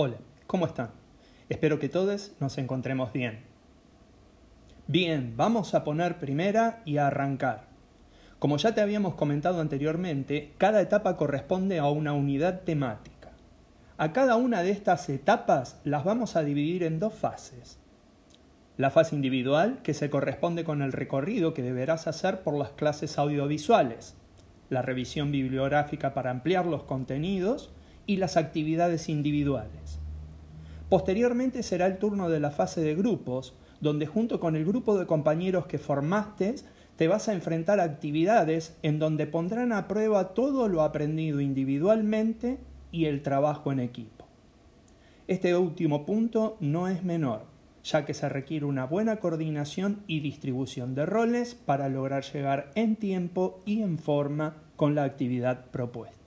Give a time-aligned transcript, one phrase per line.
[0.00, 0.90] Hola, ¿cómo están?
[1.48, 3.40] Espero que todos nos encontremos bien.
[4.86, 7.64] Bien, vamos a poner primera y a arrancar.
[8.38, 13.32] Como ya te habíamos comentado anteriormente, cada etapa corresponde a una unidad temática.
[13.96, 17.80] A cada una de estas etapas las vamos a dividir en dos fases.
[18.76, 23.18] La fase individual, que se corresponde con el recorrido que deberás hacer por las clases
[23.18, 24.14] audiovisuales,
[24.70, 27.72] la revisión bibliográfica para ampliar los contenidos
[28.08, 30.00] y las actividades individuales.
[30.88, 35.06] Posteriormente será el turno de la fase de grupos, donde junto con el grupo de
[35.06, 36.56] compañeros que formaste
[36.96, 42.58] te vas a enfrentar a actividades en donde pondrán a prueba todo lo aprendido individualmente
[42.90, 44.26] y el trabajo en equipo.
[45.28, 47.44] Este último punto no es menor,
[47.84, 52.96] ya que se requiere una buena coordinación y distribución de roles para lograr llegar en
[52.96, 56.17] tiempo y en forma con la actividad propuesta.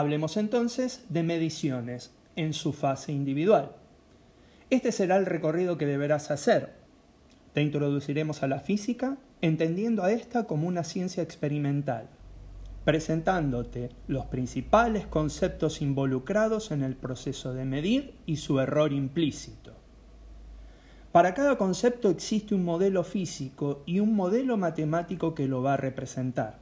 [0.00, 3.72] Hablemos entonces de mediciones en su fase individual.
[4.70, 6.72] Este será el recorrido que deberás hacer.
[7.52, 12.06] Te introduciremos a la física entendiendo a esta como una ciencia experimental,
[12.86, 19.74] presentándote los principales conceptos involucrados en el proceso de medir y su error implícito.
[21.12, 25.76] Para cada concepto existe un modelo físico y un modelo matemático que lo va a
[25.76, 26.58] representar.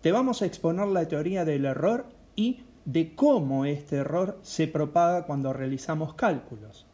[0.00, 5.26] Te vamos a exponer la teoría del error y de cómo este error se propaga
[5.26, 6.86] cuando realizamos cálculos.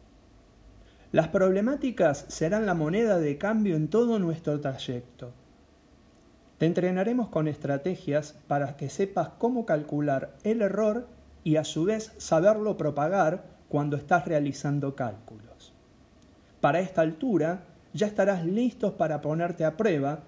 [1.12, 5.31] Las problemáticas serán la moneda de cambio en todo nuestro trayecto.
[6.59, 11.06] Te entrenaremos con estrategias para que sepas cómo calcular el error
[11.45, 15.72] y a su vez saberlo propagar cuando estás realizando cálculos.
[16.61, 20.25] Para esta altura ya estarás listos para ponerte a prueba.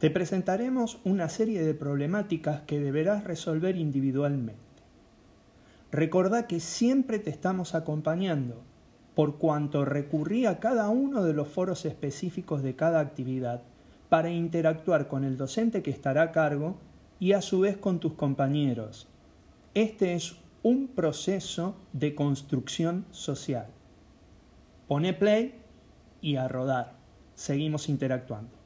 [0.00, 4.63] Te presentaremos una serie de problemáticas que deberás resolver individualmente.
[5.94, 8.64] Recordá que siempre te estamos acompañando,
[9.14, 13.62] por cuanto recurrí a cada uno de los foros específicos de cada actividad
[14.08, 16.78] para interactuar con el docente que estará a cargo
[17.20, 19.06] y a su vez con tus compañeros.
[19.74, 20.34] Este es
[20.64, 23.68] un proceso de construcción social.
[24.88, 25.54] Pone play
[26.20, 26.94] y a rodar.
[27.36, 28.63] Seguimos interactuando.